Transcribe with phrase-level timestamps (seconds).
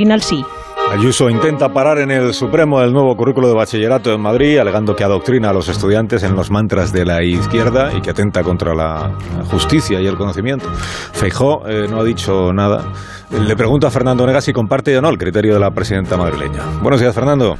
[0.00, 0.42] Final sí.
[0.92, 5.04] Ayuso intenta parar en el Supremo el nuevo currículo de bachillerato en Madrid, alegando que
[5.04, 9.12] adoctrina a los estudiantes en los mantras de la izquierda y que atenta contra la
[9.50, 10.66] justicia y el conocimiento.
[11.12, 12.82] Feijó eh, no ha dicho nada.
[13.30, 16.62] Le pregunto a Fernando Negas si comparte o no el criterio de la presidenta madrileña.
[16.80, 17.58] Buenos días, Fernando.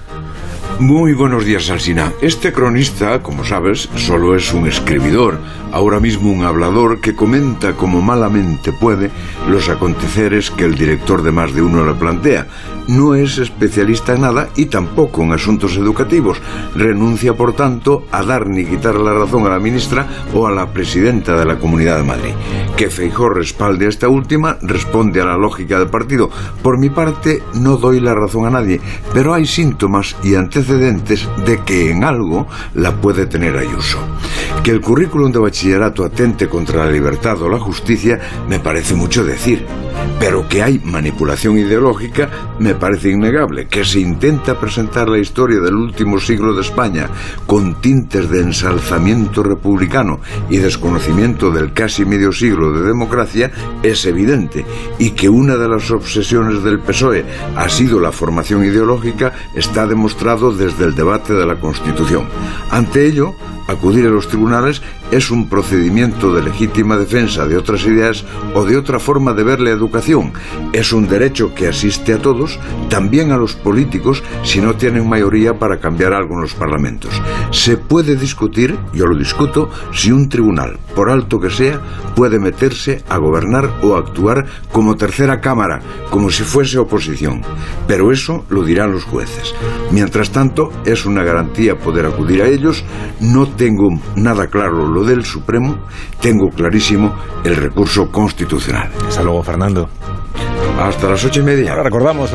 [0.81, 2.15] Muy buenos días, Alsina.
[2.23, 5.39] Este cronista, como sabes, solo es un escribidor,
[5.73, 9.11] ahora mismo un hablador que comenta como malamente puede
[9.47, 12.47] los aconteceres que el director de más de uno le plantea.
[12.89, 16.41] No es especialista en nada y tampoco en asuntos educativos.
[16.75, 20.73] Renuncia, por tanto, a dar ni quitar la razón a la ministra o a la
[20.73, 22.33] presidenta de la Comunidad de Madrid.
[22.79, 26.31] Que Feijó respalde a esta última responde a la lógica del partido.
[26.63, 28.81] Por mi parte, no doy la razón a nadie,
[29.13, 33.99] pero hay síntomas y antecedentes de que en algo la puede tener Ayuso.
[34.63, 39.25] Que el currículum de bachillerato atente contra la libertad o la justicia me parece mucho
[39.25, 39.67] decir,
[40.19, 43.67] pero que hay manipulación ideológica me parece innegable.
[43.67, 47.09] Que se intenta presentar la historia del último siglo de España
[47.47, 53.51] con tintes de ensalzamiento republicano y desconocimiento del casi medio siglo de democracia
[53.83, 54.65] es evidente
[54.99, 57.25] y que una de las obsesiones del PSOE
[57.57, 62.29] ha sido la formación ideológica está demostrado desde el debate de la Constitución.
[62.71, 63.35] Ante ello,
[63.67, 68.77] acudir a los tribunales es un procedimiento de legítima defensa de otras ideas o de
[68.77, 70.33] otra forma de ver la educación.
[70.73, 72.59] Es un derecho que asiste a todos,
[72.89, 77.21] también a los políticos, si no tienen mayoría para cambiar algo en los parlamentos.
[77.51, 81.81] Se puede discutir, yo lo discuto, si un tribunal, por alto que sea,
[82.15, 85.81] puede meterse a gobernar o actuar como tercera cámara,
[86.11, 87.43] como si fuese oposición.
[87.87, 89.55] Pero eso lo dirán los jueces.
[89.91, 92.85] Mientras tanto, es una garantía poder acudir a ellos.
[93.21, 95.79] No tengo nada claro lo del Supremo,
[96.21, 98.91] tengo clarísimo el recurso constitucional.
[99.09, 99.89] Hasta luego, Fernando.
[100.81, 101.71] Hasta las ocho y media.
[101.71, 102.29] Ahora recordamos la